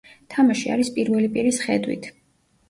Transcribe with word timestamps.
თამაში 0.35 0.71
არის 0.75 0.89
პირველი 0.95 1.29
პირის 1.37 1.61
ხედვით. 1.67 2.09